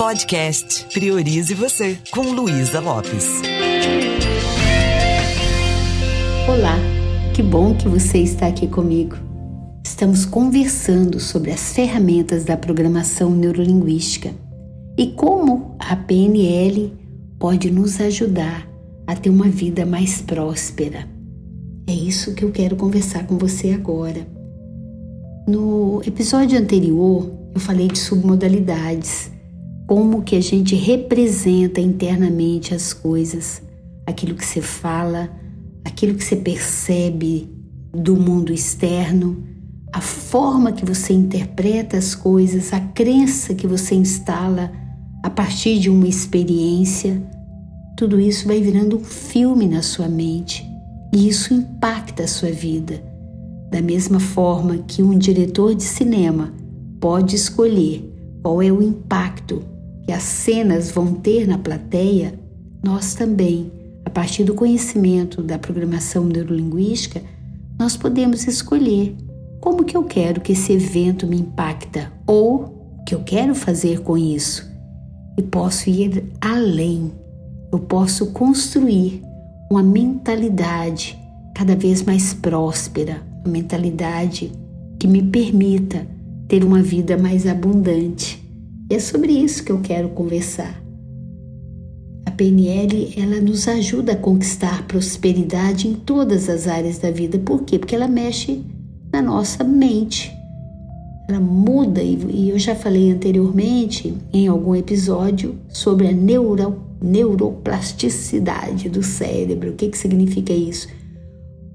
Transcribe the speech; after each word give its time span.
Podcast 0.00 0.86
Priorize 0.94 1.52
Você, 1.52 1.98
com 2.10 2.22
Luísa 2.22 2.80
Lopes. 2.80 3.42
Olá, 6.48 6.78
que 7.34 7.42
bom 7.42 7.74
que 7.74 7.86
você 7.86 8.16
está 8.16 8.46
aqui 8.46 8.66
comigo. 8.66 9.16
Estamos 9.84 10.24
conversando 10.24 11.20
sobre 11.20 11.50
as 11.50 11.74
ferramentas 11.74 12.44
da 12.44 12.56
programação 12.56 13.30
neurolinguística 13.30 14.32
e 14.96 15.08
como 15.08 15.76
a 15.78 15.94
PNL 15.94 16.94
pode 17.38 17.70
nos 17.70 18.00
ajudar 18.00 18.66
a 19.06 19.14
ter 19.14 19.28
uma 19.28 19.50
vida 19.50 19.84
mais 19.84 20.22
próspera. 20.22 21.06
É 21.86 21.92
isso 21.92 22.34
que 22.34 22.42
eu 22.42 22.50
quero 22.50 22.74
conversar 22.74 23.26
com 23.26 23.36
você 23.36 23.72
agora. 23.72 24.26
No 25.46 26.00
episódio 26.06 26.58
anterior, 26.58 27.30
eu 27.54 27.60
falei 27.60 27.88
de 27.88 27.98
submodalidades, 27.98 29.30
como 29.90 30.22
que 30.22 30.36
a 30.36 30.40
gente 30.40 30.76
representa 30.76 31.80
internamente 31.80 32.72
as 32.72 32.92
coisas, 32.92 33.60
aquilo 34.06 34.36
que 34.36 34.46
você 34.46 34.62
fala, 34.62 35.28
aquilo 35.84 36.14
que 36.14 36.22
você 36.22 36.36
percebe 36.36 37.50
do 37.92 38.14
mundo 38.14 38.52
externo, 38.52 39.42
a 39.92 40.00
forma 40.00 40.70
que 40.70 40.86
você 40.86 41.12
interpreta 41.12 41.96
as 41.96 42.14
coisas, 42.14 42.72
a 42.72 42.78
crença 42.78 43.52
que 43.52 43.66
você 43.66 43.96
instala 43.96 44.70
a 45.24 45.28
partir 45.28 45.80
de 45.80 45.90
uma 45.90 46.06
experiência, 46.06 47.20
tudo 47.96 48.20
isso 48.20 48.46
vai 48.46 48.60
virando 48.60 48.96
um 48.96 49.04
filme 49.04 49.66
na 49.66 49.82
sua 49.82 50.06
mente 50.06 50.64
e 51.12 51.26
isso 51.26 51.52
impacta 51.52 52.22
a 52.22 52.28
sua 52.28 52.52
vida. 52.52 53.02
Da 53.72 53.82
mesma 53.82 54.20
forma 54.20 54.84
que 54.86 55.02
um 55.02 55.18
diretor 55.18 55.74
de 55.74 55.82
cinema 55.82 56.54
pode 57.00 57.34
escolher 57.34 58.08
qual 58.40 58.62
é 58.62 58.70
o 58.70 58.80
impacto 58.80 59.79
as 60.10 60.22
cenas 60.22 60.90
vão 60.90 61.14
ter 61.14 61.46
na 61.46 61.58
plateia, 61.58 62.34
nós 62.82 63.14
também, 63.14 63.70
a 64.04 64.10
partir 64.10 64.44
do 64.44 64.54
conhecimento 64.54 65.42
da 65.42 65.58
programação 65.58 66.24
neurolinguística, 66.24 67.22
nós 67.78 67.96
podemos 67.96 68.46
escolher 68.46 69.16
como 69.60 69.84
que 69.84 69.96
eu 69.96 70.04
quero 70.04 70.40
que 70.40 70.52
esse 70.52 70.72
evento 70.72 71.26
me 71.26 71.38
impacta 71.38 72.12
ou 72.26 72.96
o 72.98 73.04
que 73.04 73.14
eu 73.14 73.22
quero 73.22 73.54
fazer 73.54 74.00
com 74.00 74.16
isso. 74.16 74.68
E 75.38 75.42
posso 75.42 75.88
ir 75.88 76.24
além. 76.40 77.12
Eu 77.72 77.78
posso 77.78 78.26
construir 78.32 79.22
uma 79.70 79.82
mentalidade 79.82 81.18
cada 81.54 81.76
vez 81.76 82.02
mais 82.02 82.34
próspera, 82.34 83.22
uma 83.44 83.52
mentalidade 83.52 84.50
que 84.98 85.06
me 85.06 85.22
permita 85.22 86.06
ter 86.48 86.64
uma 86.64 86.82
vida 86.82 87.16
mais 87.16 87.46
abundante. 87.46 88.39
E 88.90 88.94
é 88.96 88.98
sobre 88.98 89.32
isso 89.32 89.62
que 89.62 89.70
eu 89.70 89.80
quero 89.80 90.08
conversar. 90.08 90.82
A 92.26 92.30
PNL, 92.32 93.14
ela 93.16 93.40
nos 93.40 93.68
ajuda 93.68 94.12
a 94.12 94.16
conquistar 94.16 94.84
prosperidade 94.88 95.86
em 95.86 95.94
todas 95.94 96.48
as 96.48 96.66
áreas 96.66 96.98
da 96.98 97.08
vida. 97.08 97.38
Por 97.38 97.62
quê? 97.62 97.78
Porque 97.78 97.94
ela 97.94 98.08
mexe 98.08 98.64
na 99.12 99.22
nossa 99.22 99.62
mente. 99.62 100.32
Ela 101.28 101.38
muda, 101.38 102.02
e 102.02 102.50
eu 102.50 102.58
já 102.58 102.74
falei 102.74 103.12
anteriormente 103.12 104.12
em 104.32 104.48
algum 104.48 104.74
episódio 104.74 105.54
sobre 105.68 106.08
a 106.08 106.12
neuro, 106.12 106.82
neuroplasticidade 107.00 108.88
do 108.88 109.04
cérebro. 109.04 109.70
O 109.70 109.74
que, 109.74 109.88
que 109.88 109.96
significa 109.96 110.52
isso? 110.52 110.88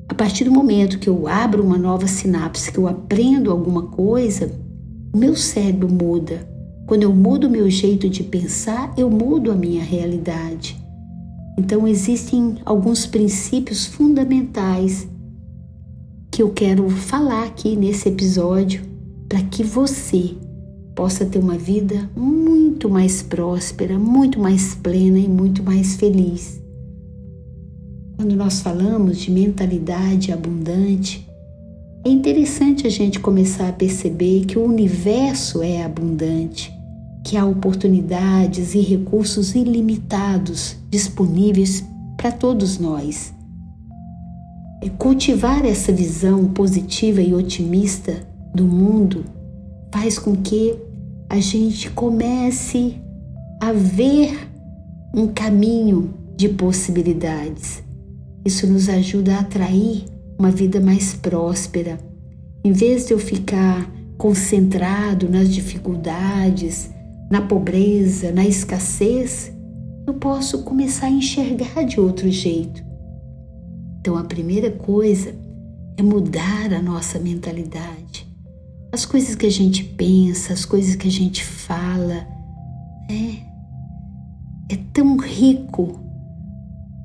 A 0.09 0.13
partir 0.13 0.43
do 0.43 0.51
momento 0.51 0.99
que 0.99 1.07
eu 1.07 1.29
abro 1.29 1.63
uma 1.63 1.77
nova 1.77 2.07
sinapse, 2.07 2.73
que 2.73 2.77
eu 2.77 2.89
aprendo 2.89 3.51
alguma 3.51 3.83
coisa, 3.83 4.51
o 5.13 5.17
meu 5.17 5.33
cérebro 5.33 5.87
muda. 5.89 6.54
Quando 6.85 7.01
eu 7.01 7.15
mudo 7.15 7.49
meu 7.49 7.67
jeito 7.67 8.07
de 8.07 8.23
pensar, 8.23 8.93
eu 8.95 9.09
mudo 9.09 9.51
a 9.51 9.55
minha 9.55 9.83
realidade. 9.83 10.79
Então, 11.57 11.87
existem 11.87 12.57
alguns 12.63 13.07
princípios 13.07 13.87
fundamentais 13.87 15.07
que 16.31 16.43
eu 16.43 16.51
quero 16.51 16.87
falar 16.89 17.45
aqui 17.45 17.75
nesse 17.75 18.09
episódio 18.09 18.83
para 19.27 19.41
que 19.41 19.63
você 19.63 20.35
possa 20.93 21.25
ter 21.25 21.39
uma 21.39 21.57
vida 21.57 22.07
muito 22.15 22.87
mais 22.87 23.23
próspera, 23.23 23.97
muito 23.97 24.39
mais 24.39 24.75
plena 24.75 25.17
e 25.17 25.27
muito 25.27 25.63
mais 25.63 25.95
feliz. 25.95 26.61
Quando 28.15 28.35
nós 28.35 28.59
falamos 28.59 29.17
de 29.17 29.31
mentalidade 29.31 30.31
abundante, 30.31 31.27
é 32.05 32.09
interessante 32.09 32.85
a 32.85 32.91
gente 32.91 33.19
começar 33.19 33.69
a 33.69 33.73
perceber 33.73 34.45
que 34.45 34.59
o 34.59 34.63
universo 34.63 35.63
é 35.63 35.83
abundante 35.83 36.74
que 37.25 37.35
há 37.35 37.43
oportunidades 37.43 38.75
e 38.75 38.79
recursos 38.81 39.55
ilimitados 39.55 40.77
disponíveis 40.91 41.83
para 42.15 42.31
todos 42.31 42.77
nós. 42.77 43.33
É 44.79 44.89
cultivar 44.89 45.65
essa 45.65 45.91
visão 45.91 46.45
positiva 46.45 47.19
e 47.21 47.33
otimista 47.33 48.15
do 48.53 48.63
mundo 48.63 49.25
faz 49.91 50.19
com 50.19 50.35
que 50.35 50.75
a 51.27 51.39
gente 51.39 51.89
comece 51.89 53.01
a 53.59 53.73
ver 53.73 54.47
um 55.11 55.25
caminho 55.27 56.13
de 56.37 56.47
possibilidades. 56.49 57.81
Isso 58.45 58.67
nos 58.67 58.87
ajuda 58.87 59.37
a 59.37 59.39
atrair 59.39 60.05
uma 60.37 60.51
vida 60.51 60.79
mais 60.79 61.15
próspera. 61.15 61.97
Em 62.63 62.71
vez 62.71 63.07
de 63.07 63.13
eu 63.13 63.19
ficar 63.19 63.89
concentrado 64.15 65.27
nas 65.27 65.49
dificuldades, 65.51 66.93
na 67.29 67.41
pobreza, 67.41 68.31
na 68.31 68.45
escassez, 68.45 69.51
eu 70.05 70.13
posso 70.13 70.63
começar 70.63 71.07
a 71.07 71.11
enxergar 71.11 71.83
de 71.83 71.99
outro 71.99 72.29
jeito. 72.29 72.83
Então, 73.99 74.15
a 74.17 74.23
primeira 74.23 74.69
coisa 74.69 75.33
é 75.97 76.03
mudar 76.03 76.71
a 76.71 76.81
nossa 76.81 77.17
mentalidade. 77.17 78.27
As 78.91 79.05
coisas 79.05 79.35
que 79.35 79.45
a 79.45 79.51
gente 79.51 79.83
pensa, 79.83 80.53
as 80.53 80.63
coisas 80.63 80.95
que 80.95 81.07
a 81.07 81.11
gente 81.11 81.43
fala, 81.43 82.27
é, 83.09 84.73
é 84.73 84.77
tão 84.93 85.17
rico 85.17 85.99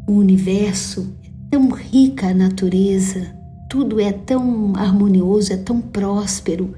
o 0.07 0.13
universo, 0.13 1.15
é 1.25 1.31
tão 1.51 1.71
rica 1.71 2.29
a 2.29 2.35
natureza, 2.35 3.35
tudo 3.69 3.99
é 3.99 4.13
tão 4.13 4.77
harmonioso, 4.77 5.53
é 5.53 5.57
tão 5.57 5.81
próspero. 5.81 6.77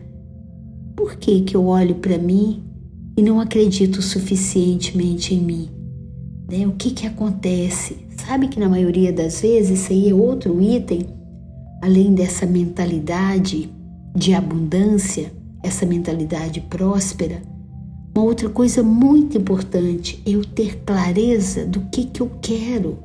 Por 0.95 1.17
que 1.17 1.41
que 1.41 1.57
eu 1.57 1.67
olho 1.67 1.97
para 1.97 2.17
mim 2.17 2.72
e 3.17 3.23
não 3.23 3.41
acredito 3.41 4.01
suficientemente 4.01 5.35
em 5.35 5.41
mim. 5.41 5.71
Né? 6.51 6.67
O 6.67 6.73
que, 6.73 6.91
que 6.91 7.07
acontece? 7.07 7.97
Sabe 8.27 8.49
que 8.49 8.61
na 8.61 8.69
maioria 8.69 9.13
das 9.13 9.41
vezes 9.41 9.81
isso 9.81 9.93
aí 9.93 10.11
é 10.11 10.15
outro 10.15 10.61
item, 10.61 11.07
além 11.83 12.15
dessa 12.15 12.47
mentalidade 12.47 13.71
de 14.15 14.35
abundância, 14.35 15.33
essa 15.63 15.87
mentalidade 15.87 16.61
próspera. 16.61 17.43
Uma 18.15 18.25
outra 18.25 18.49
coisa 18.49 18.83
muito 18.83 19.39
importante 19.39 20.23
é 20.27 20.31
eu 20.31 20.45
ter 20.45 20.83
clareza 20.85 21.65
do 21.65 21.81
que, 21.91 22.05
que 22.05 22.21
eu 22.21 22.31
quero. 22.43 22.99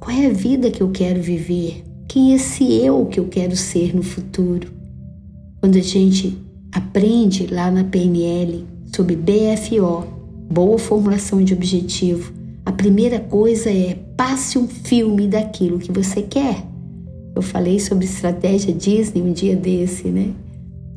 Qual 0.00 0.16
é 0.16 0.26
a 0.26 0.32
vida 0.32 0.70
que 0.70 0.82
eu 0.82 0.90
quero 0.90 1.20
viver? 1.22 1.84
Quem 2.08 2.32
é 2.32 2.36
esse 2.36 2.64
eu 2.72 3.06
que 3.06 3.20
eu 3.20 3.28
quero 3.28 3.54
ser 3.54 3.94
no 3.94 4.02
futuro? 4.02 4.72
Quando 5.60 5.76
a 5.76 5.82
gente 5.82 6.36
aprende 6.72 7.46
lá 7.46 7.70
na 7.70 7.84
PNL 7.84 8.71
sobre 8.94 9.16
BFO, 9.16 10.04
boa 10.50 10.78
formulação 10.78 11.42
de 11.42 11.54
objetivo, 11.54 12.32
a 12.64 12.70
primeira 12.70 13.18
coisa 13.18 13.70
é 13.70 13.98
passe 14.16 14.58
um 14.58 14.68
filme 14.68 15.26
daquilo 15.26 15.78
que 15.78 15.90
você 15.90 16.22
quer. 16.22 16.64
Eu 17.34 17.42
falei 17.42 17.80
sobre 17.80 18.04
estratégia 18.04 18.72
Disney 18.72 19.22
um 19.22 19.32
dia 19.32 19.56
desse, 19.56 20.08
né? 20.08 20.30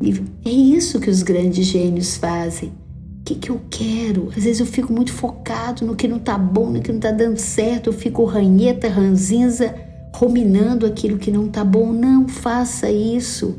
E 0.01 0.13
é 0.43 0.51
isso 0.51 0.99
que 0.99 1.09
os 1.09 1.23
grandes 1.23 1.65
gênios 1.65 2.17
fazem. 2.17 2.69
O 2.69 3.23
que, 3.23 3.35
que 3.35 3.49
eu 3.49 3.61
quero? 3.69 4.29
Às 4.35 4.43
vezes 4.43 4.59
eu 4.59 4.65
fico 4.65 4.93
muito 4.93 5.13
focado 5.13 5.85
no 5.85 5.95
que 5.95 6.07
não 6.07 6.19
tá 6.19 6.37
bom, 6.37 6.69
no 6.69 6.81
que 6.81 6.91
não 6.91 6.99
tá 6.99 7.11
dando 7.11 7.37
certo, 7.37 7.87
eu 7.87 7.93
fico 7.93 8.25
ranheta, 8.25 8.89
ranzinza, 8.89 9.73
ruminando 10.13 10.85
aquilo 10.85 11.17
que 11.17 11.31
não 11.31 11.47
tá 11.47 11.63
bom. 11.63 11.91
Não 11.93 12.27
faça 12.27 12.91
isso. 12.91 13.55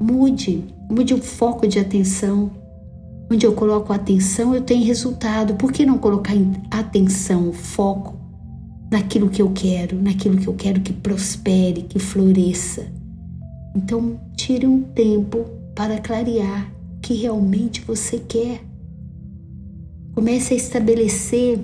Mude, 0.00 0.64
mude 0.90 1.12
o 1.12 1.22
foco 1.22 1.68
de 1.68 1.78
atenção. 1.78 2.50
Onde 3.32 3.46
eu 3.46 3.52
coloco 3.52 3.92
atenção, 3.92 4.56
eu 4.56 4.60
tenho 4.60 4.84
resultado. 4.84 5.54
Por 5.54 5.70
que 5.70 5.86
não 5.86 5.98
colocar 5.98 6.32
atenção, 6.68 7.52
foco 7.52 8.18
naquilo 8.90 9.30
que 9.30 9.40
eu 9.40 9.52
quero, 9.52 10.02
naquilo 10.02 10.36
que 10.36 10.48
eu 10.48 10.54
quero 10.54 10.80
que 10.80 10.92
prospere, 10.92 11.82
que 11.82 12.00
floresça? 12.00 12.86
Então, 13.76 14.20
tire 14.36 14.66
um 14.66 14.82
tempo 14.82 15.44
para 15.76 16.00
clarear 16.00 16.72
o 16.96 17.00
que 17.00 17.14
realmente 17.14 17.82
você 17.82 18.18
quer. 18.18 18.62
Comece 20.12 20.54
a 20.54 20.56
estabelecer 20.56 21.60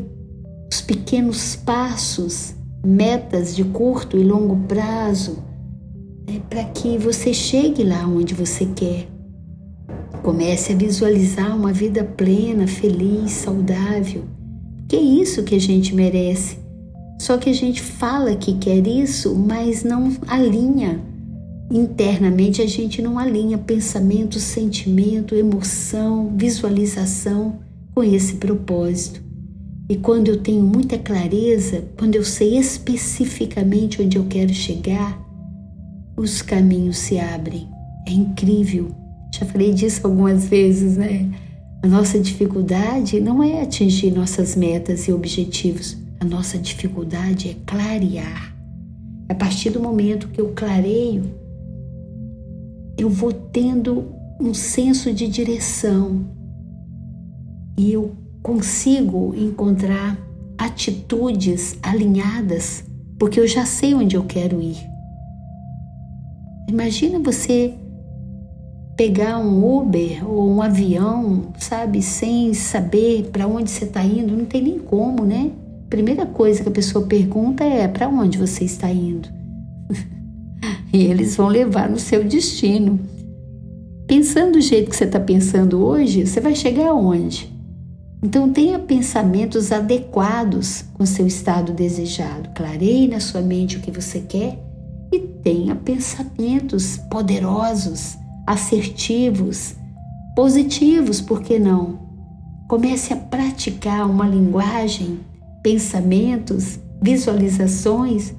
os 0.72 0.80
pequenos 0.80 1.56
passos, 1.56 2.54
metas 2.84 3.56
de 3.56 3.64
curto 3.64 4.16
e 4.16 4.22
longo 4.22 4.56
prazo, 4.68 5.42
né, 6.28 6.40
para 6.48 6.62
que 6.62 6.96
você 6.96 7.34
chegue 7.34 7.82
lá 7.82 8.06
onde 8.06 8.34
você 8.34 8.66
quer. 8.66 9.15
Comece 10.26 10.72
a 10.72 10.76
visualizar 10.76 11.56
uma 11.56 11.72
vida 11.72 12.02
plena, 12.02 12.66
feliz, 12.66 13.30
saudável. 13.30 14.24
Que 14.88 14.96
é 14.96 15.00
isso 15.00 15.44
que 15.44 15.54
a 15.54 15.60
gente 15.60 15.94
merece. 15.94 16.58
Só 17.16 17.38
que 17.38 17.48
a 17.48 17.52
gente 17.52 17.80
fala 17.80 18.34
que 18.34 18.54
quer 18.54 18.84
isso, 18.88 19.36
mas 19.36 19.84
não 19.84 20.10
alinha. 20.26 21.00
Internamente 21.70 22.60
a 22.60 22.66
gente 22.66 23.00
não 23.00 23.20
alinha 23.20 23.56
pensamento, 23.56 24.40
sentimento, 24.40 25.36
emoção, 25.36 26.34
visualização 26.36 27.60
com 27.94 28.02
esse 28.02 28.34
propósito. 28.34 29.22
E 29.88 29.94
quando 29.94 30.26
eu 30.26 30.38
tenho 30.38 30.64
muita 30.64 30.98
clareza, 30.98 31.84
quando 31.96 32.16
eu 32.16 32.24
sei 32.24 32.58
especificamente 32.58 34.02
onde 34.02 34.16
eu 34.18 34.24
quero 34.24 34.52
chegar, 34.52 35.24
os 36.16 36.42
caminhos 36.42 36.98
se 36.98 37.16
abrem. 37.16 37.68
É 38.08 38.10
incrível. 38.10 39.05
Já 39.38 39.44
falei 39.44 39.74
disso 39.74 40.00
algumas 40.02 40.46
vezes, 40.46 40.96
né? 40.96 41.30
A 41.82 41.86
nossa 41.86 42.18
dificuldade 42.18 43.20
não 43.20 43.42
é 43.42 43.60
atingir 43.60 44.10
nossas 44.10 44.56
metas 44.56 45.06
e 45.08 45.12
objetivos. 45.12 45.94
A 46.18 46.24
nossa 46.24 46.56
dificuldade 46.56 47.50
é 47.50 47.56
clarear. 47.66 48.56
A 49.28 49.34
partir 49.34 49.68
do 49.68 49.78
momento 49.78 50.28
que 50.28 50.40
eu 50.40 50.52
clareio, 50.56 51.24
eu 52.96 53.10
vou 53.10 53.30
tendo 53.30 54.10
um 54.40 54.54
senso 54.54 55.12
de 55.12 55.28
direção 55.28 56.24
e 57.76 57.92
eu 57.92 58.16
consigo 58.42 59.34
encontrar 59.36 60.18
atitudes 60.56 61.76
alinhadas, 61.82 62.84
porque 63.18 63.38
eu 63.38 63.46
já 63.46 63.66
sei 63.66 63.92
onde 63.92 64.16
eu 64.16 64.24
quero 64.24 64.62
ir. 64.62 64.78
Imagina 66.70 67.18
você 67.18 67.74
pegar 68.96 69.38
um 69.38 69.78
Uber 69.78 70.28
ou 70.28 70.48
um 70.48 70.62
avião, 70.62 71.52
sabe, 71.58 72.00
sem 72.00 72.54
saber 72.54 73.28
para 73.30 73.46
onde 73.46 73.70
você 73.70 73.84
está 73.84 74.02
indo, 74.02 74.34
não 74.34 74.46
tem 74.46 74.62
nem 74.62 74.78
como, 74.78 75.24
né? 75.24 75.50
Primeira 75.90 76.24
coisa 76.24 76.62
que 76.62 76.68
a 76.68 76.72
pessoa 76.72 77.06
pergunta 77.06 77.62
é 77.62 77.86
para 77.86 78.08
onde 78.08 78.38
você 78.38 78.64
está 78.64 78.90
indo. 78.90 79.28
e 80.92 81.04
eles 81.04 81.36
vão 81.36 81.48
levar 81.48 81.90
no 81.90 81.98
seu 81.98 82.24
destino. 82.24 82.98
Pensando 84.06 84.52
do 84.52 84.60
jeito 84.60 84.88
que 84.90 84.96
você 84.96 85.04
está 85.04 85.20
pensando 85.20 85.84
hoje, 85.84 86.26
você 86.26 86.40
vai 86.40 86.54
chegar 86.54 86.88
aonde? 86.88 87.52
Então 88.22 88.50
tenha 88.50 88.78
pensamentos 88.78 89.70
adequados 89.70 90.84
com 90.94 91.04
seu 91.04 91.26
estado 91.26 91.72
desejado. 91.72 92.48
Clareie 92.54 93.08
na 93.08 93.20
sua 93.20 93.42
mente 93.42 93.76
o 93.76 93.80
que 93.80 93.90
você 93.90 94.20
quer 94.20 94.58
e 95.12 95.18
tenha 95.18 95.74
pensamentos 95.74 96.96
poderosos, 97.10 98.16
assertivos, 98.46 99.74
positivos, 100.34 101.20
por 101.20 101.42
que 101.42 101.58
não? 101.58 101.98
Comece 102.68 103.12
a 103.12 103.16
praticar 103.16 104.08
uma 104.08 104.26
linguagem, 104.26 105.18
pensamentos, 105.62 106.78
visualizações 107.02 108.34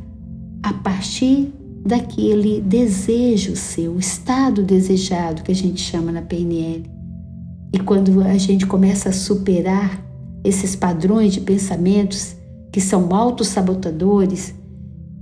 a 0.64 0.74
partir 0.74 1.54
daquele 1.86 2.62
desejo 2.62 3.56
seu, 3.56 3.98
estado 3.98 4.64
desejado 4.64 5.44
que 5.44 5.52
a 5.52 5.56
gente 5.56 5.82
chama 5.82 6.12
na 6.12 6.22
PNL. 6.22 6.84
E 7.74 7.80
quando 7.80 8.22
a 8.22 8.38
gente 8.38 8.66
começa 8.66 9.10
a 9.10 9.14
superar 9.14 10.04
esses 10.44 10.76
padrões 10.76 11.34
de 11.34 11.42
pensamentos 11.42 12.36
que 12.72 12.80
são 12.80 13.14
autossabotadores, 13.14 14.54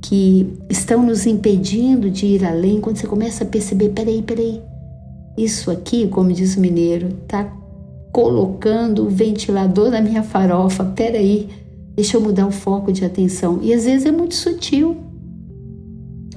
que 0.01 0.53
estão 0.69 1.03
nos 1.03 1.25
impedindo 1.25 2.09
de 2.09 2.25
ir 2.25 2.45
além, 2.45 2.79
quando 2.79 2.97
você 2.97 3.07
começa 3.07 3.43
a 3.43 3.47
perceber, 3.47 3.89
peraí, 3.89 4.21
peraí, 4.21 4.61
isso 5.37 5.69
aqui, 5.69 6.07
como 6.07 6.31
diz 6.31 6.55
o 6.55 6.59
mineiro, 6.59 7.09
tá 7.27 7.51
colocando 8.11 9.05
o 9.05 9.09
ventilador 9.09 9.89
na 9.91 10.01
minha 10.01 10.23
farofa, 10.23 10.83
peraí, 10.83 11.49
deixa 11.95 12.17
eu 12.17 12.21
mudar 12.21 12.47
o 12.47 12.51
foco 12.51 12.91
de 12.91 13.03
atenção. 13.03 13.59
E 13.61 13.73
às 13.73 13.85
vezes 13.85 14.05
é 14.05 14.11
muito 14.11 14.35
sutil. 14.35 14.97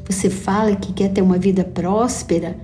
Você 0.08 0.28
fala 0.28 0.74
que 0.74 0.92
quer 0.92 1.12
ter 1.12 1.22
uma 1.22 1.38
vida 1.38 1.62
próspera, 1.62 2.56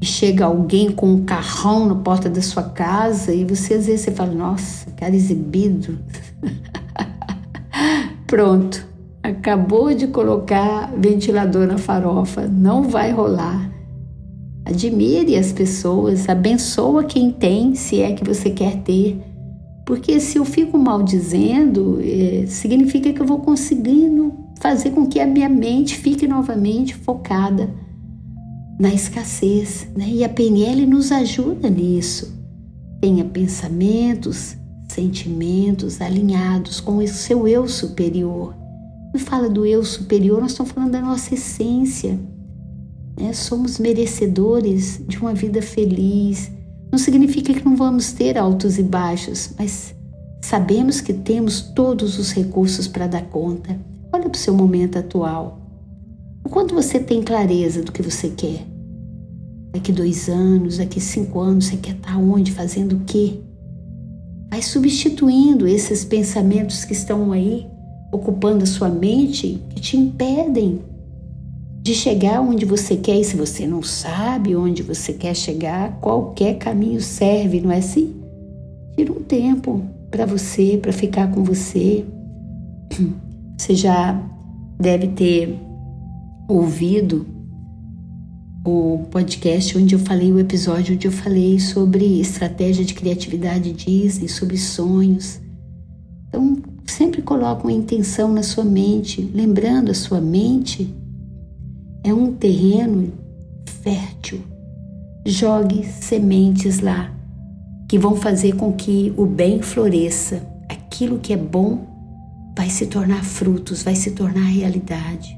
e 0.00 0.04
chega 0.04 0.44
alguém 0.44 0.90
com 0.90 1.06
um 1.06 1.24
carrão 1.24 1.86
na 1.86 1.94
porta 1.94 2.28
da 2.28 2.42
sua 2.42 2.62
casa 2.62 3.32
e 3.32 3.44
você 3.44 3.74
às 3.74 3.86
vezes 3.86 4.02
você 4.02 4.10
fala, 4.10 4.32
nossa, 4.32 4.90
cara 4.90 5.14
exibido. 5.14 5.98
Pronto, 8.26 8.86
acabou 9.22 9.94
de 9.94 10.06
colocar 10.08 10.92
ventilador 10.96 11.66
na 11.66 11.78
farofa, 11.78 12.46
não 12.46 12.82
vai 12.82 13.10
rolar. 13.10 13.70
Admire 14.66 15.36
as 15.36 15.52
pessoas, 15.52 16.28
abençoa 16.28 17.04
quem 17.04 17.30
tem, 17.30 17.76
se 17.76 18.00
é 18.00 18.12
que 18.12 18.24
você 18.24 18.50
quer 18.50 18.82
ter. 18.82 19.22
Porque 19.86 20.18
se 20.18 20.38
eu 20.38 20.44
fico 20.44 20.76
maldizendo, 20.76 22.00
é, 22.02 22.46
significa 22.48 23.12
que 23.12 23.22
eu 23.22 23.26
vou 23.26 23.38
conseguindo 23.38 24.34
fazer 24.60 24.90
com 24.90 25.06
que 25.06 25.20
a 25.20 25.26
minha 25.26 25.48
mente 25.48 25.96
fique 25.96 26.26
novamente 26.26 26.96
focada 26.96 27.72
na 28.76 28.92
escassez, 28.92 29.86
né? 29.96 30.08
E 30.08 30.24
a 30.24 30.28
PNL 30.28 30.84
nos 30.84 31.12
ajuda 31.12 31.70
nisso. 31.70 32.36
Tenha 33.00 33.24
pensamentos, 33.24 34.56
sentimentos 34.88 36.00
alinhados 36.00 36.80
com 36.80 36.96
o 36.96 37.06
seu 37.06 37.46
eu 37.46 37.68
superior. 37.68 38.52
Quando 39.12 39.22
fala 39.22 39.48
do 39.48 39.64
eu 39.64 39.84
superior, 39.84 40.40
nós 40.40 40.50
estamos 40.50 40.72
falando 40.72 40.90
da 40.90 41.00
nossa 41.00 41.34
essência. 41.34 42.18
Né? 43.18 43.32
Somos 43.32 43.78
merecedores 43.78 45.00
de 45.06 45.18
uma 45.18 45.34
vida 45.34 45.62
feliz. 45.62 46.50
Não 46.90 46.98
significa 46.98 47.52
que 47.54 47.64
não 47.64 47.76
vamos 47.76 48.12
ter 48.12 48.36
altos 48.36 48.78
e 48.78 48.82
baixos, 48.82 49.50
mas 49.58 49.94
sabemos 50.42 51.00
que 51.00 51.12
temos 51.12 51.60
todos 51.60 52.18
os 52.18 52.32
recursos 52.32 52.86
para 52.86 53.06
dar 53.06 53.22
conta. 53.28 53.78
Olha 54.12 54.28
para 54.28 54.36
o 54.36 54.40
seu 54.40 54.54
momento 54.54 54.98
atual. 54.98 55.60
O 56.44 56.48
quanto 56.48 56.74
você 56.74 57.00
tem 57.00 57.22
clareza 57.22 57.82
do 57.82 57.90
que 57.90 58.02
você 58.02 58.28
quer? 58.28 58.64
Daqui 59.72 59.92
dois 59.92 60.28
anos, 60.28 60.78
daqui 60.78 61.00
cinco 61.00 61.40
anos, 61.40 61.66
você 61.66 61.76
quer 61.76 61.96
estar 61.96 62.16
onde, 62.16 62.52
fazendo 62.52 62.96
o 62.96 63.00
quê? 63.00 63.40
Vai 64.48 64.62
substituindo 64.62 65.66
esses 65.66 66.04
pensamentos 66.04 66.84
que 66.84 66.92
estão 66.92 67.32
aí, 67.32 67.66
ocupando 68.12 68.62
a 68.62 68.66
sua 68.66 68.88
mente, 68.88 69.60
que 69.70 69.80
te 69.80 69.96
impedem 69.96 70.80
de 71.86 71.94
chegar 71.94 72.40
onde 72.40 72.64
você 72.64 72.96
quer. 72.96 73.20
E 73.20 73.24
se 73.24 73.36
você 73.36 73.64
não 73.64 73.80
sabe 73.80 74.56
onde 74.56 74.82
você 74.82 75.12
quer 75.12 75.36
chegar, 75.36 76.00
qualquer 76.00 76.58
caminho 76.58 77.00
serve, 77.00 77.60
não 77.60 77.70
é 77.70 77.78
assim? 77.78 78.12
Tira 78.96 79.12
um 79.12 79.22
tempo 79.22 79.84
para 80.10 80.26
você, 80.26 80.76
para 80.82 80.92
ficar 80.92 81.30
com 81.30 81.44
você. 81.44 82.04
Você 83.58 83.74
já 83.74 84.22
deve 84.78 85.08
ter 85.08 85.58
ouvido 86.46 87.26
o 88.66 89.06
podcast 89.10 89.78
onde 89.78 89.94
eu 89.94 89.98
falei, 89.98 90.30
o 90.30 90.38
episódio 90.38 90.94
onde 90.94 91.08
eu 91.08 91.12
falei 91.12 91.58
sobre 91.58 92.20
estratégia 92.20 92.84
de 92.84 92.92
criatividade 92.92 93.72
Disney, 93.72 94.28
sobre 94.28 94.58
sonhos. 94.58 95.40
Então, 96.28 96.58
sempre 96.86 97.22
coloque 97.22 97.64
uma 97.64 97.72
intenção 97.72 98.30
na 98.30 98.42
sua 98.42 98.62
mente, 98.62 99.22
lembrando 99.32 99.90
a 99.90 99.94
sua 99.94 100.20
mente 100.20 100.94
é 102.06 102.14
um 102.14 102.32
terreno 102.32 103.12
fértil. 103.82 104.40
Jogue 105.26 105.84
sementes 105.84 106.78
lá 106.78 107.12
que 107.88 107.98
vão 107.98 108.14
fazer 108.14 108.54
com 108.54 108.72
que 108.72 109.12
o 109.16 109.26
bem 109.26 109.60
floresça. 109.60 110.40
Aquilo 110.68 111.18
que 111.18 111.32
é 111.32 111.36
bom 111.36 111.84
vai 112.56 112.70
se 112.70 112.86
tornar 112.86 113.24
frutos, 113.24 113.82
vai 113.82 113.96
se 113.96 114.12
tornar 114.12 114.44
realidade. 114.44 115.36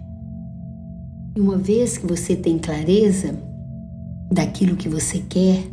E 1.34 1.40
uma 1.40 1.56
vez 1.56 1.96
que 1.96 2.06
você 2.06 2.36
tem 2.36 2.58
clareza 2.58 3.34
daquilo 4.30 4.76
que 4.76 4.90
você 4.90 5.20
quer, 5.20 5.64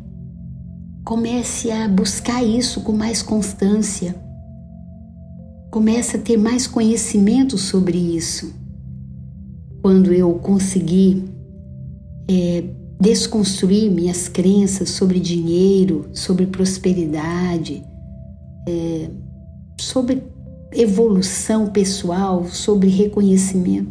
comece 1.03 1.71
a 1.71 1.89
buscar 1.89 2.41
isso 2.41 2.81
com 2.81 2.93
mais 2.93 3.21
constância. 3.21 4.15
Comece 5.69 6.15
a 6.15 6.19
ter 6.21 6.37
mais 6.37 6.65
conhecimento 6.67 7.57
sobre 7.57 7.97
isso. 7.97 8.64
Quando 9.85 10.11
eu 10.11 10.33
conseguir 10.39 11.23
é, 12.27 12.63
desconstruir 12.99 13.91
minhas 13.91 14.27
crenças 14.27 14.89
sobre 14.89 15.19
dinheiro, 15.19 16.09
sobre 16.11 16.47
prosperidade, 16.47 17.83
é, 18.67 19.11
sobre 19.79 20.23
evolução 20.71 21.67
pessoal, 21.67 22.45
sobre 22.45 22.89
reconhecimento, 22.89 23.87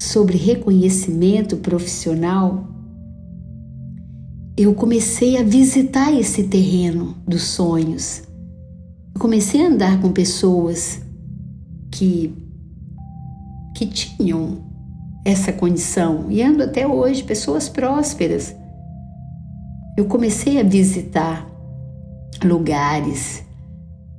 sobre 0.00 0.38
reconhecimento 0.38 1.58
profissional, 1.58 2.66
eu 4.56 4.72
comecei 4.72 5.36
a 5.36 5.42
visitar 5.42 6.10
esse 6.18 6.44
terreno 6.44 7.14
dos 7.28 7.42
sonhos. 7.42 8.22
Eu 9.14 9.20
comecei 9.20 9.62
a 9.62 9.68
andar 9.68 10.00
com 10.00 10.10
pessoas 10.10 11.04
que, 11.96 12.30
que 13.74 13.86
tinham 13.86 14.58
essa 15.24 15.50
condição 15.50 16.26
e 16.28 16.42
ando 16.42 16.62
até 16.62 16.86
hoje, 16.86 17.24
pessoas 17.24 17.70
prósperas. 17.70 18.54
Eu 19.96 20.04
comecei 20.04 20.60
a 20.60 20.62
visitar 20.62 21.50
lugares 22.44 23.42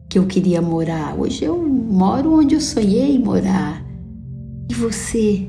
que 0.09 0.17
eu 0.17 0.25
queria 0.25 0.59
morar. 0.59 1.15
Hoje 1.19 1.45
eu 1.45 1.61
moro 1.61 2.39
onde 2.39 2.55
eu 2.55 2.61
sonhei 2.61 3.19
morar. 3.19 3.85
E 4.69 4.73
você? 4.73 5.47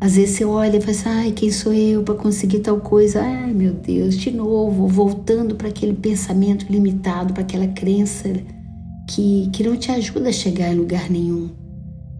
Às 0.00 0.16
vezes 0.16 0.36
você 0.36 0.44
olha 0.44 0.78
e 0.78 0.80
fala 0.80 0.90
assim, 0.90 1.08
ai, 1.08 1.32
quem 1.32 1.52
sou 1.52 1.72
eu 1.72 2.02
para 2.02 2.16
conseguir 2.16 2.58
tal 2.58 2.80
coisa? 2.80 3.22
Ai, 3.22 3.52
meu 3.52 3.72
Deus, 3.72 4.16
de 4.16 4.32
novo, 4.32 4.88
voltando 4.88 5.54
para 5.54 5.68
aquele 5.68 5.94
pensamento 5.94 6.66
limitado, 6.68 7.32
para 7.32 7.42
aquela 7.42 7.68
crença 7.68 8.28
que, 9.08 9.48
que 9.52 9.62
não 9.62 9.76
te 9.76 9.90
ajuda 9.90 10.28
a 10.28 10.32
chegar 10.32 10.72
em 10.72 10.76
lugar 10.76 11.10
nenhum. 11.10 11.50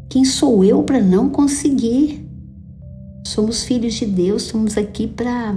Quem 0.08 0.24
sou 0.24 0.64
eu 0.64 0.82
para 0.82 1.00
não 1.00 1.28
conseguir? 1.28 2.24
Somos 3.26 3.64
filhos 3.64 3.94
de 3.94 4.06
Deus, 4.06 4.44
estamos 4.44 4.76
aqui 4.76 5.06
para 5.06 5.54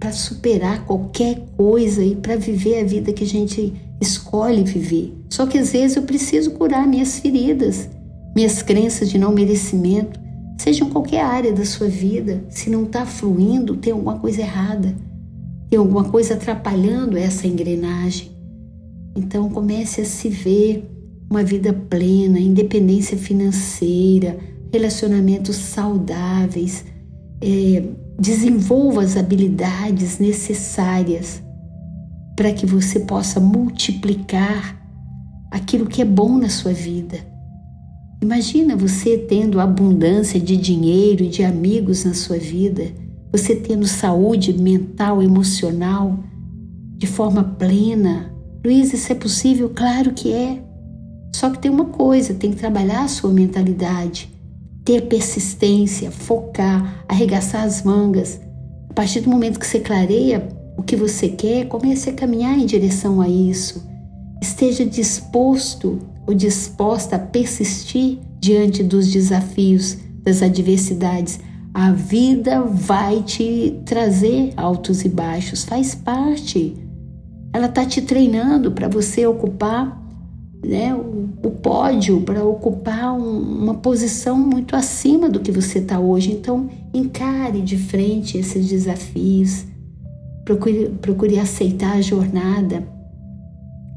para 0.00 0.12
superar 0.12 0.86
qualquer 0.86 1.44
coisa 1.58 2.02
e 2.02 2.16
para 2.16 2.34
viver 2.34 2.80
a 2.80 2.84
vida 2.84 3.12
que 3.12 3.22
a 3.22 3.26
gente 3.26 3.74
escolhe 4.00 4.64
viver. 4.64 5.14
Só 5.28 5.46
que 5.46 5.58
às 5.58 5.72
vezes 5.72 5.96
eu 5.96 6.02
preciso 6.04 6.52
curar 6.52 6.88
minhas 6.88 7.18
feridas, 7.18 7.86
minhas 8.34 8.62
crenças 8.62 9.10
de 9.10 9.18
não 9.18 9.30
merecimento, 9.30 10.18
seja 10.58 10.84
em 10.84 10.88
qualquer 10.88 11.22
área 11.22 11.52
da 11.52 11.66
sua 11.66 11.86
vida. 11.86 12.42
Se 12.48 12.70
não 12.70 12.84
está 12.84 13.04
fluindo, 13.04 13.76
tem 13.76 13.92
alguma 13.92 14.18
coisa 14.18 14.40
errada, 14.40 14.96
tem 15.68 15.78
alguma 15.78 16.04
coisa 16.04 16.32
atrapalhando 16.32 17.18
essa 17.18 17.46
engrenagem. 17.46 18.29
Então 19.16 19.48
comece 19.48 20.00
a 20.00 20.04
se 20.04 20.28
ver 20.28 20.88
uma 21.30 21.42
vida 21.42 21.72
plena, 21.72 22.38
independência 22.38 23.16
financeira, 23.16 24.38
relacionamentos 24.72 25.56
saudáveis. 25.56 26.84
É, 27.42 27.82
desenvolva 28.18 29.02
as 29.02 29.16
habilidades 29.16 30.18
necessárias 30.18 31.42
para 32.36 32.52
que 32.52 32.66
você 32.66 33.00
possa 33.00 33.40
multiplicar 33.40 34.78
aquilo 35.50 35.86
que 35.86 36.02
é 36.02 36.04
bom 36.04 36.36
na 36.36 36.50
sua 36.50 36.72
vida. 36.72 37.18
Imagina 38.22 38.76
você 38.76 39.16
tendo 39.16 39.58
abundância 39.58 40.38
de 40.38 40.54
dinheiro 40.54 41.24
e 41.24 41.28
de 41.28 41.42
amigos 41.42 42.04
na 42.04 42.12
sua 42.12 42.36
vida, 42.36 42.92
você 43.32 43.56
tendo 43.56 43.86
saúde 43.86 44.52
mental, 44.52 45.22
emocional 45.22 46.18
de 46.98 47.06
forma 47.06 47.42
plena. 47.42 48.30
Luiz, 48.64 48.92
isso 48.92 49.12
é 49.12 49.14
possível? 49.14 49.70
Claro 49.70 50.12
que 50.12 50.32
é. 50.32 50.62
Só 51.34 51.50
que 51.50 51.58
tem 51.58 51.70
uma 51.70 51.86
coisa, 51.86 52.34
tem 52.34 52.50
que 52.50 52.58
trabalhar 52.58 53.04
a 53.04 53.08
sua 53.08 53.30
mentalidade 53.30 54.30
ter 54.84 55.02
persistência, 55.02 56.10
focar, 56.10 57.04
arregaçar 57.08 57.64
as 57.64 57.82
mangas. 57.82 58.40
A 58.88 58.92
partir 58.94 59.20
do 59.20 59.30
momento 59.30 59.58
que 59.58 59.66
você 59.66 59.80
clareia 59.80 60.48
o 60.76 60.82
que 60.82 60.96
você 60.96 61.28
quer, 61.28 61.66
comece 61.68 62.10
a 62.10 62.12
caminhar 62.12 62.58
em 62.58 62.66
direção 62.66 63.20
a 63.20 63.28
isso. 63.28 63.86
Esteja 64.42 64.84
disposto 64.84 66.00
ou 66.26 66.34
disposta 66.34 67.16
a 67.16 67.18
persistir 67.18 68.18
diante 68.40 68.82
dos 68.82 69.12
desafios, 69.12 69.98
das 70.24 70.42
adversidades. 70.42 71.38
A 71.72 71.92
vida 71.92 72.62
vai 72.62 73.22
te 73.22 73.80
trazer 73.84 74.52
altos 74.56 75.04
e 75.04 75.08
baixos, 75.08 75.64
faz 75.64 75.94
parte. 75.94 76.74
Ela 77.52 77.66
está 77.66 77.84
te 77.84 78.02
treinando 78.02 78.72
para 78.72 78.88
você 78.88 79.26
ocupar 79.26 80.00
né, 80.64 80.94
o, 80.94 81.28
o 81.42 81.50
pódio 81.50 82.20
para 82.20 82.44
ocupar 82.44 83.12
um, 83.12 83.62
uma 83.62 83.74
posição 83.74 84.38
muito 84.38 84.76
acima 84.76 85.28
do 85.28 85.40
que 85.40 85.50
você 85.50 85.78
está 85.78 85.98
hoje. 85.98 86.32
Então, 86.32 86.68
encare 86.92 87.60
de 87.60 87.76
frente 87.76 88.38
esses 88.38 88.68
desafios, 88.68 89.64
procure, 90.44 90.90
procure 91.00 91.38
aceitar 91.38 91.96
a 91.96 92.00
jornada 92.00 92.99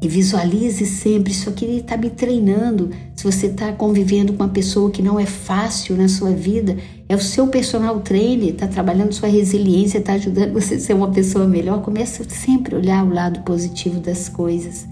e 0.03 0.07
visualize 0.07 0.86
sempre. 0.86 1.31
Isso 1.31 1.50
aqui 1.50 1.65
está 1.65 1.95
me 1.95 2.10
treinando. 2.10 2.89
Se 3.15 3.24
você 3.24 3.48
está 3.48 3.72
convivendo 3.72 4.33
com 4.33 4.43
uma 4.43 4.50
pessoa 4.50 4.91
que 4.91 5.01
não 5.01 5.17
é 5.17 5.25
fácil 5.25 5.95
na 5.95 6.10
sua 6.10 6.31
vida, 6.31 6.75
é 7.07 7.15
o 7.15 7.22
seu 7.22 7.48
personal 7.48 8.01
trainer, 8.01 8.50
está 8.50 8.67
trabalhando 8.67 9.13
sua 9.13 9.29
resiliência, 9.29 10.00
está 10.00 10.13
ajudando 10.13 10.51
você 10.60 10.75
a 10.75 10.79
ser 10.79 10.93
uma 10.93 11.10
pessoa 11.10 11.48
melhor. 11.48 11.81
Comece 11.81 12.22
sempre 12.29 12.75
a 12.75 12.77
olhar 12.77 13.05
o 13.05 13.13
lado 13.13 13.39
positivo 13.43 14.01
das 14.01 14.27
coisas 14.27 14.86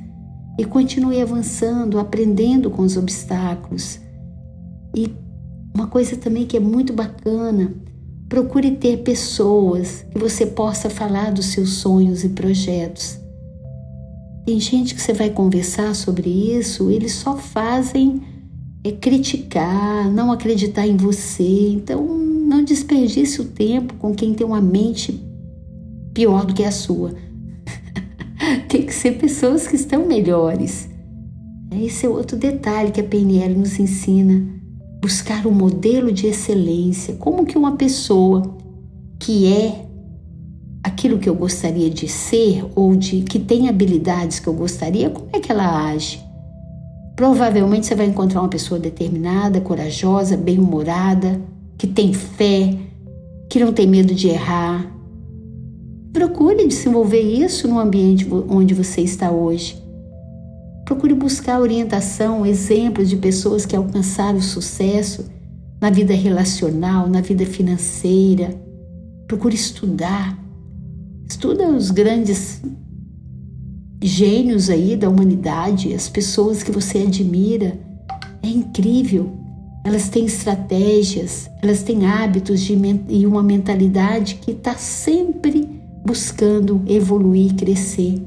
e 0.58 0.64
continue 0.64 1.22
avançando, 1.22 2.00
aprendendo 2.00 2.72
com 2.72 2.84
os 2.84 2.96
obstáculos. 2.96 4.00
E 4.96 5.14
uma 5.76 5.88
coisa 5.88 6.16
também 6.16 6.46
que 6.46 6.56
é 6.56 6.60
muito 6.62 6.94
bacana, 6.94 7.74
procure 8.30 8.72
ter 8.72 9.00
pessoas 9.00 10.06
que 10.10 10.18
você 10.18 10.46
possa 10.46 10.90
falar 10.90 11.34
dos 11.34 11.48
seus 11.48 11.74
sonhos 11.74 12.24
e 12.24 12.30
projetos. 12.30 13.21
Tem 14.46 14.60
gente 14.60 14.96
que 14.96 15.02
você 15.02 15.14
vai 15.14 15.30
conversar 15.30 15.94
sobre 15.94 16.30
isso, 16.30 16.90
eles 16.90 17.14
só 17.14 17.38
fazem 17.38 18.22
é 18.84 18.92
criticar, 18.92 20.12
não 20.12 20.32
acreditar 20.32 20.88
em 20.88 20.98
você. 20.98 21.70
Então, 21.70 22.04
não 22.08 22.64
desperdice 22.64 23.40
o 23.42 23.46
tempo 23.46 23.94
com 23.96 24.14
quem 24.14 24.34
tem 24.34 24.46
uma 24.46 24.62
mente 24.62 25.24
pior 26.14 26.46
do 26.46 26.54
que 26.54 26.64
a 26.64 26.72
sua 26.72 27.14
tem 28.68 28.86
que 28.86 28.94
ser 28.94 29.18
pessoas 29.18 29.68
que 29.68 29.76
estão 29.76 30.06
melhores. 30.08 30.90
Esse 31.72 32.06
é 32.06 32.10
outro 32.10 32.36
detalhe 32.36 32.92
que 32.92 33.00
a 33.00 33.04
PNL 33.04 33.56
nos 33.56 33.80
ensina. 33.80 34.46
Buscar 35.02 35.48
um 35.48 35.52
modelo 35.52 36.12
de 36.12 36.28
excelência. 36.28 37.16
Como 37.16 37.46
que 37.46 37.58
uma 37.58 37.78
pessoa 37.78 38.58
que 39.20 39.48
é 39.48 39.86
aquilo 41.02 41.18
que 41.18 41.28
eu 41.28 41.34
gostaria 41.34 41.90
de 41.90 42.08
ser 42.08 42.64
ou 42.76 42.96
de 42.96 43.22
que 43.22 43.40
tem 43.40 43.68
habilidades 43.68 44.40
que 44.40 44.48
eu 44.48 44.54
gostaria, 44.54 45.10
como 45.10 45.30
é 45.34 45.40
que 45.40 45.52
ela 45.52 45.90
age? 45.90 46.24
Provavelmente 47.16 47.88
você 47.88 47.96
vai 47.96 48.06
encontrar 48.06 48.42
uma 48.42 48.50
pessoa 48.50 48.80
determinada, 48.80 49.60
corajosa, 49.60 50.38
bem-humorada, 50.38 51.42
que 51.76 51.88
tem 51.88 52.14
fé, 52.14 52.78
que 53.50 53.60
não 53.60 53.74
tem 53.74 53.88
medo 53.88 54.14
de 54.14 54.28
errar, 54.28 54.92
Procure 56.14 56.68
desenvolver 56.68 57.22
isso 57.22 57.70
no 57.70 57.80
ambiente 57.80 58.28
onde 58.50 58.74
você 58.74 59.00
está 59.00 59.32
hoje. 59.32 59.82
Procure 60.84 61.14
buscar 61.14 61.62
orientação, 61.62 62.46
exemplos 62.46 63.10
de 63.10 63.16
pessoas 63.16 63.66
que 63.66 63.78
alcançaram 63.78 64.42
sucesso 64.42 65.26
na 65.80 65.90
vida 65.90 66.14
relacional, 66.14 67.08
na 67.08 67.22
vida 67.22 67.46
financeira. 67.46 68.54
Procure 69.26 69.56
estudar. 69.56 70.38
Estuda 71.32 71.66
os 71.70 71.92
grandes 71.92 72.62
gênios 74.04 74.70
aí 74.70 74.98
da 74.98 75.10
humanidade, 75.10 75.94
as 75.94 76.10
pessoas 76.10 76.62
que 76.62 76.74
você 76.74 76.98
admira. 76.98 77.80
É 78.44 78.50
incrível. 78.50 79.32
Elas 79.86 80.10
têm 80.10 80.26
estratégias, 80.26 81.50
elas 81.64 81.84
têm 81.84 82.06
hábitos 82.06 82.60
de, 82.60 82.78
e 83.08 83.26
uma 83.26 83.42
mentalidade 83.42 84.36
que 84.42 84.52
está 84.52 84.76
sempre 84.76 85.70
buscando 86.06 86.82
evoluir, 86.86 87.56
crescer. 87.56 88.22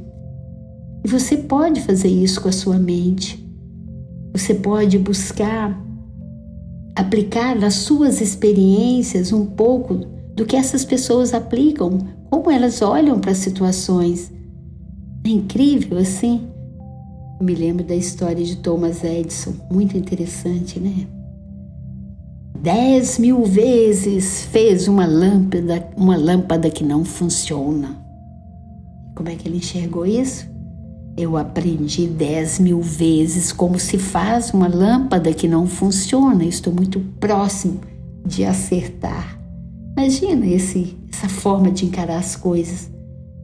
E 1.04 1.06
você 1.06 1.36
pode 1.36 1.82
fazer 1.82 2.08
isso 2.08 2.40
com 2.40 2.48
a 2.48 2.52
sua 2.52 2.78
mente. 2.78 3.46
Você 4.32 4.54
pode 4.54 4.98
buscar 4.98 5.78
aplicar 6.96 7.54
nas 7.54 7.74
suas 7.74 8.22
experiências 8.22 9.30
um 9.30 9.44
pouco 9.44 9.94
do 10.34 10.46
que 10.46 10.56
essas 10.56 10.86
pessoas 10.86 11.34
aplicam, 11.34 12.13
como 12.34 12.50
elas 12.50 12.82
olham 12.82 13.20
para 13.20 13.30
as 13.30 13.38
situações. 13.38 14.32
É 15.24 15.28
incrível 15.28 15.98
assim. 15.98 16.48
Eu 17.40 17.46
me 17.46 17.54
lembro 17.54 17.84
da 17.84 17.94
história 17.94 18.44
de 18.44 18.56
Thomas 18.56 19.04
Edison, 19.04 19.54
muito 19.70 19.96
interessante, 19.96 20.80
né? 20.80 21.06
dez 22.60 23.18
mil 23.18 23.44
vezes 23.44 24.46
fez 24.46 24.88
uma 24.88 25.04
lâmpada, 25.04 25.86
uma 25.96 26.16
lâmpada 26.16 26.70
que 26.70 26.82
não 26.82 27.04
funciona. 27.04 28.02
Como 29.14 29.28
é 29.28 29.34
que 29.34 29.46
ele 29.46 29.58
enxergou 29.58 30.06
isso? 30.06 30.46
Eu 31.16 31.36
aprendi 31.36 32.06
dez 32.06 32.58
mil 32.58 32.80
vezes 32.80 33.52
como 33.52 33.78
se 33.78 33.98
faz 33.98 34.52
uma 34.52 34.66
lâmpada 34.66 35.32
que 35.32 35.46
não 35.46 35.66
funciona. 35.66 36.44
Estou 36.44 36.72
muito 36.72 36.98
próximo 37.20 37.80
de 38.26 38.44
acertar. 38.44 39.38
Imagina 39.96 40.46
esse, 40.46 40.96
essa 41.24 41.28
forma 41.28 41.70
de 41.70 41.86
encarar 41.86 42.18
as 42.18 42.36
coisas. 42.36 42.90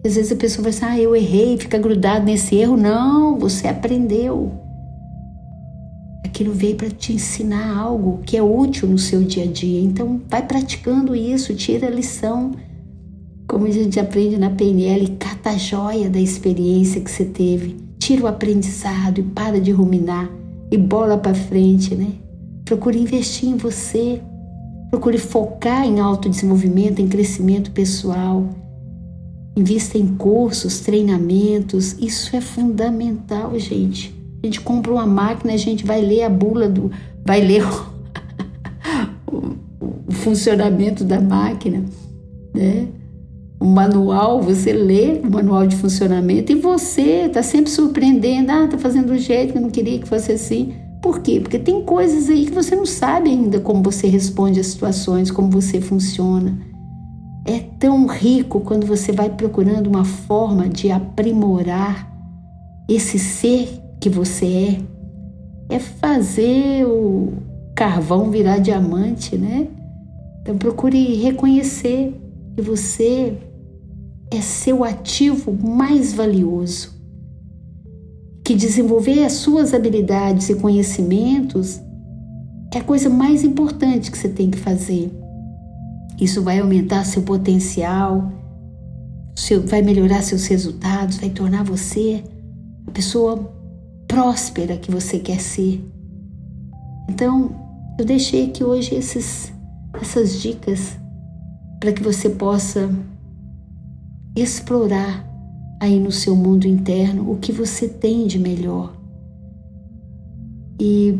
Às 0.04 0.14
vezes 0.14 0.32
a 0.32 0.37
pessoa 0.37 0.62
vai 0.62 0.70
assim, 0.70 0.84
ah, 0.84 0.99
eu 0.99 1.16
errei, 1.16 1.58
fica 1.58 1.78
grudado 1.78 2.25
nesse 2.25 2.56
erro. 2.56 2.76
Não, 2.76 3.38
você 3.38 3.68
aprendeu. 3.68 4.52
Aquilo 6.25 6.52
veio 6.52 6.76
para 6.76 6.90
te 6.90 7.12
ensinar 7.12 7.76
algo 7.76 8.20
que 8.25 8.37
é 8.37 8.42
útil 8.42 8.88
no 8.88 8.99
seu 8.99 9.22
dia 9.22 9.44
a 9.44 9.46
dia. 9.46 9.80
Então, 9.80 10.20
vai 10.28 10.46
praticando 10.46 11.14
isso, 11.14 11.54
tira 11.54 11.87
a 11.87 11.90
lição. 11.90 12.52
Como 13.46 13.66
a 13.66 13.70
gente 13.70 13.99
aprende 13.99 14.38
na 14.38 14.50
PNL, 14.50 15.08
cata 15.18 15.50
a 15.50 15.58
joia 15.58 16.08
da 16.08 16.20
experiência 16.20 17.00
que 17.00 17.10
você 17.10 17.25
teve. 17.25 17.76
Tira 17.99 18.25
o 18.25 18.26
aprendizado 18.26 19.18
e 19.18 19.22
para 19.22 19.60
de 19.60 19.72
ruminar 19.72 20.30
e 20.70 20.78
bola 20.78 21.18
para 21.18 21.34
frente, 21.34 21.94
né? 21.94 22.12
Procure 22.64 22.99
investir 22.99 23.49
em 23.49 23.56
você. 23.56 24.22
Procure 24.90 25.18
focar 25.18 25.85
em 25.85 26.00
autodesenvolvimento, 26.00 27.00
em 27.00 27.09
crescimento 27.09 27.70
pessoal. 27.70 28.49
Invista 29.56 29.97
em 29.97 30.09
cursos, 30.16 30.80
treinamentos. 30.80 31.97
Isso 32.00 32.35
é 32.35 32.40
fundamental, 32.40 33.56
gente. 33.59 34.12
A 34.42 34.47
gente 34.47 34.61
compra 34.61 34.92
uma 34.92 35.06
máquina, 35.06 35.52
a 35.52 35.56
gente 35.56 35.85
vai 35.85 36.00
ler 36.00 36.25
a 36.25 36.28
bula 36.28 36.68
do. 36.68 36.90
vai 37.25 37.40
ler 37.40 37.62
o, 39.30 39.54
o 40.09 40.12
funcionamento 40.12 41.04
da 41.04 41.20
máquina, 41.20 41.85
né? 42.52 42.88
O 43.61 43.66
manual, 43.66 44.40
você 44.40 44.73
lê 44.73 45.20
o 45.23 45.30
manual 45.30 45.66
de 45.66 45.76
funcionamento 45.76 46.50
e 46.50 46.54
você 46.54 47.26
está 47.26 47.42
sempre 47.42 47.70
surpreendendo. 47.70 48.50
Ah, 48.50 48.66
tá 48.66 48.78
fazendo 48.78 49.09
do 49.09 49.18
jeito 49.18 49.52
que 49.52 49.59
eu 49.59 49.62
não 49.62 49.70
queria 49.70 49.99
que 49.99 50.09
fosse 50.09 50.32
assim. 50.32 50.73
Por 51.00 51.21
quê? 51.21 51.40
Porque 51.40 51.59
tem 51.59 51.83
coisas 51.83 52.28
aí 52.28 52.47
que 52.47 52.52
você 52.52 52.76
não 52.76 52.85
sabe 52.85 53.30
ainda 53.30 53.59
como 53.61 53.83
você 53.83 54.07
responde 54.07 54.61
às 54.61 54.66
situações, 54.66 55.30
como 55.30 55.50
você 55.50 55.80
funciona. 55.80 56.59
É 57.47 57.59
tão 57.78 58.07
rico 58.07 58.61
quando 58.61 58.87
você 58.87 59.11
vai 59.11 59.30
procurando 59.30 59.87
uma 59.87 60.04
forma 60.04 60.69
de 60.69 60.90
aprimorar 60.90 62.07
esse 62.88 63.19
ser 63.19 63.80
que 63.99 64.11
você 64.11 64.80
é. 65.71 65.76
É 65.76 65.78
fazer 65.78 66.85
o 66.87 67.33
carvão 67.75 68.30
virar 68.30 68.59
diamante, 68.59 69.38
né? 69.38 69.69
Então 70.42 70.59
procure 70.59 71.14
reconhecer 71.14 72.14
que 72.54 72.61
você 72.61 73.38
é 74.30 74.40
seu 74.40 74.85
ativo 74.85 75.52
mais 75.52 76.12
valioso 76.12 77.00
que 78.50 78.57
desenvolver 78.57 79.23
as 79.23 79.35
suas 79.35 79.73
habilidades 79.73 80.49
e 80.49 80.57
conhecimentos 80.57 81.80
é 82.75 82.78
a 82.78 82.83
coisa 82.83 83.09
mais 83.09 83.45
importante 83.45 84.11
que 84.11 84.19
você 84.19 84.28
tem 84.28 84.50
que 84.50 84.59
fazer. 84.59 85.09
Isso 86.21 86.42
vai 86.42 86.59
aumentar 86.59 87.04
seu 87.04 87.23
potencial, 87.23 88.33
seu, 89.37 89.64
vai 89.64 89.83
melhorar 89.83 90.23
seus 90.23 90.49
resultados, 90.49 91.19
vai 91.19 91.30
tornar 91.30 91.62
você 91.62 92.25
a 92.88 92.90
pessoa 92.90 93.37
próspera 94.09 94.76
que 94.76 94.90
você 94.90 95.21
quer 95.21 95.38
ser. 95.38 95.88
Então, 97.09 97.54
eu 98.00 98.04
deixei 98.04 98.47
aqui 98.47 98.64
hoje 98.64 98.97
esses, 98.97 99.52
essas 99.95 100.42
dicas 100.42 100.99
para 101.78 101.92
que 101.92 102.02
você 102.02 102.28
possa 102.28 102.90
explorar 104.35 105.25
aí 105.80 105.99
no 105.99 106.12
seu 106.12 106.37
mundo 106.37 106.68
interno 106.68 107.32
o 107.32 107.38
que 107.38 107.50
você 107.50 107.88
tem 107.88 108.26
de 108.26 108.38
melhor. 108.38 108.94
E 110.78 111.18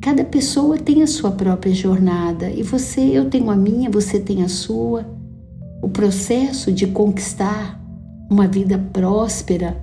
cada 0.00 0.24
pessoa 0.24 0.76
tem 0.76 1.02
a 1.02 1.06
sua 1.06 1.30
própria 1.30 1.72
jornada 1.72 2.50
e 2.50 2.62
você, 2.64 3.00
eu 3.00 3.30
tenho 3.30 3.48
a 3.48 3.56
minha, 3.56 3.88
você 3.88 4.18
tem 4.18 4.42
a 4.42 4.48
sua. 4.48 5.06
O 5.80 5.88
processo 5.88 6.72
de 6.72 6.88
conquistar 6.88 7.80
uma 8.28 8.48
vida 8.48 8.76
próspera, 8.92 9.80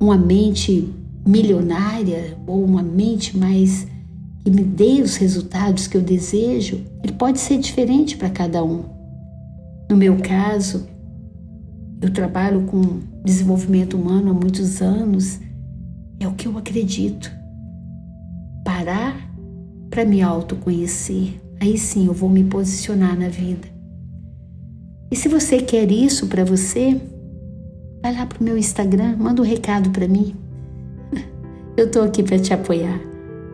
uma 0.00 0.16
mente 0.16 0.94
milionária 1.26 2.38
ou 2.46 2.64
uma 2.64 2.82
mente 2.82 3.36
mais 3.36 3.86
que 4.44 4.50
me 4.50 4.62
dê 4.62 5.02
os 5.02 5.16
resultados 5.16 5.86
que 5.86 5.96
eu 5.96 6.00
desejo, 6.00 6.80
ele 7.02 7.12
pode 7.12 7.40
ser 7.40 7.58
diferente 7.58 8.16
para 8.16 8.30
cada 8.30 8.64
um. 8.64 8.84
No 9.90 9.96
meu 9.96 10.16
caso, 10.18 10.86
eu 12.00 12.10
trabalho 12.10 12.62
com 12.62 13.00
desenvolvimento 13.22 13.96
humano 13.96 14.30
há 14.30 14.34
muitos 14.34 14.80
anos, 14.80 15.38
é 16.18 16.26
o 16.26 16.32
que 16.32 16.48
eu 16.48 16.56
acredito. 16.56 17.30
Parar 18.64 19.30
para 19.90 20.04
me 20.04 20.22
autoconhecer, 20.22 21.38
aí 21.60 21.76
sim 21.76 22.06
eu 22.06 22.14
vou 22.14 22.30
me 22.30 22.44
posicionar 22.44 23.18
na 23.18 23.28
vida. 23.28 23.68
E 25.10 25.16
se 25.16 25.28
você 25.28 25.60
quer 25.60 25.90
isso 25.90 26.28
para 26.28 26.44
você, 26.44 26.98
vai 28.02 28.14
lá 28.14 28.24
pro 28.24 28.42
meu 28.42 28.56
Instagram, 28.56 29.16
manda 29.18 29.42
um 29.42 29.44
recado 29.44 29.90
para 29.90 30.08
mim. 30.08 30.34
Eu 31.76 31.86
estou 31.86 32.02
aqui 32.02 32.22
para 32.22 32.38
te 32.38 32.54
apoiar. 32.54 33.00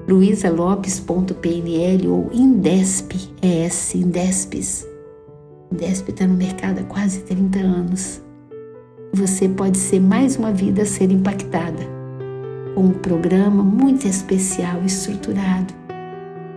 luisalopes.pnl 0.07 2.09
ou 2.09 2.31
Indesp, 2.33 3.13
ES, 3.41 3.95
Indespes. 3.95 4.87
Indesp 5.73 6.11
está 6.11 6.27
no 6.27 6.35
mercado 6.35 6.81
há 6.81 6.85
quase 6.85 7.21
30 7.21 7.59
anos 7.59 8.26
você 9.17 9.49
pode 9.49 9.79
ser 9.79 9.99
mais 9.99 10.37
uma 10.37 10.53
vida 10.53 10.83
a 10.83 10.87
ser 10.87 11.11
impactada 11.11 11.83
com 12.75 12.83
um 12.83 12.93
programa 12.93 13.63
muito 13.63 14.07
especial 14.07 14.83
e 14.83 14.87
estruturado 14.87 15.73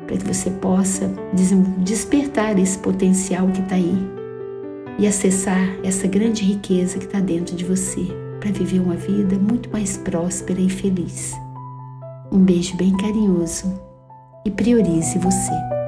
para 0.06 0.18
que 0.18 0.26
você 0.26 0.50
possa 0.50 1.10
despertar 1.78 2.60
esse 2.60 2.78
potencial 2.80 3.48
que 3.48 3.62
está 3.62 3.76
aí 3.76 3.98
e 4.98 5.08
acessar 5.08 5.70
essa 5.84 6.06
grande 6.08 6.44
riqueza 6.44 6.98
que 6.98 7.06
está 7.06 7.22
dentro 7.22 7.56
de 7.56 7.64
você 7.64 8.06
para 8.42 8.52
viver 8.52 8.80
uma 8.82 8.96
vida 8.96 9.38
muito 9.38 9.70
mais 9.72 9.96
próspera 9.96 10.60
e 10.60 10.70
feliz. 10.70 11.34
Um 12.32 12.40
beijo 12.40 12.76
bem 12.76 12.96
carinhoso 12.98 13.80
e 14.46 14.52
priorize 14.52 15.18
você. 15.20 15.79